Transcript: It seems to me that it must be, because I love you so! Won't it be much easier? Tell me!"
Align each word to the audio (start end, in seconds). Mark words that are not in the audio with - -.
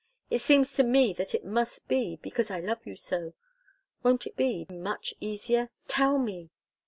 It 0.31 0.41
seems 0.41 0.73
to 0.73 0.83
me 0.83 1.13
that 1.13 1.35
it 1.35 1.45
must 1.45 1.87
be, 1.87 2.15
because 2.23 2.49
I 2.49 2.59
love 2.59 2.87
you 2.87 2.95
so! 2.95 3.33
Won't 4.01 4.25
it 4.25 4.35
be 4.35 4.65
much 4.71 5.13
easier? 5.19 5.69
Tell 5.87 6.17
me!" 6.17 6.49